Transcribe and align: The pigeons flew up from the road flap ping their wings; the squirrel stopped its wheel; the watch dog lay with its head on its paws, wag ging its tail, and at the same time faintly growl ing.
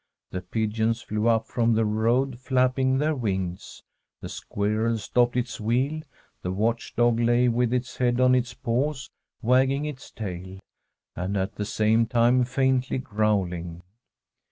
The 0.31 0.41
pigeons 0.41 1.03
flew 1.03 1.27
up 1.27 1.45
from 1.45 1.75
the 1.75 1.85
road 1.85 2.39
flap 2.39 2.75
ping 2.75 2.97
their 2.97 3.13
wings; 3.13 3.83
the 4.19 4.29
squirrel 4.29 4.97
stopped 4.97 5.37
its 5.37 5.61
wheel; 5.61 6.01
the 6.41 6.49
watch 6.51 6.95
dog 6.95 7.19
lay 7.19 7.47
with 7.47 7.71
its 7.71 7.97
head 7.97 8.19
on 8.19 8.33
its 8.33 8.55
paws, 8.55 9.11
wag 9.43 9.69
ging 9.69 9.85
its 9.85 10.09
tail, 10.09 10.57
and 11.15 11.37
at 11.37 11.53
the 11.53 11.65
same 11.65 12.07
time 12.07 12.45
faintly 12.45 12.97
growl 12.97 13.53
ing. 13.53 13.83